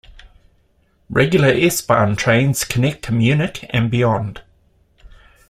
Regular 1.11 1.49
S-Bahn 1.49 2.15
trains 2.15 2.63
connect 2.63 3.03
to 3.05 3.11
Munich 3.11 3.65
and 3.69 3.91
beyond. 3.91 4.41